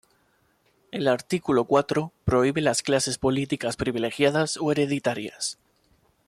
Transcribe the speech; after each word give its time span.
El 0.91 1.07
artículo 1.07 1.65
cuatro 1.65 2.11
prohíbe 2.25 2.59
las 2.61 2.81
clases 2.81 3.19
políticas 3.19 3.75
privilegiadas 3.77 4.57
o 4.59 4.71
hereditarias. 4.71 5.59